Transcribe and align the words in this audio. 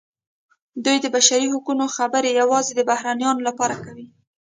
دوی 0.85 0.97
د 1.01 1.05
بشري 1.15 1.47
حقونو 1.53 1.85
خبرې 1.95 2.29
یوازې 2.41 2.71
د 2.75 2.81
بهرنیانو 2.89 3.41
لپاره 3.47 3.75
کوي. 3.83 4.07